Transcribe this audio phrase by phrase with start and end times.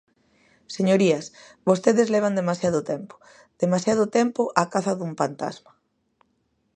[0.75, 1.25] Señorías,
[1.67, 3.15] vostedes levan demasiado tempo,
[3.63, 5.71] demasiado tempo á caza dun pantasma.